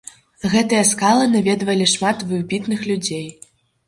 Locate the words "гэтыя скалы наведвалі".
0.53-1.85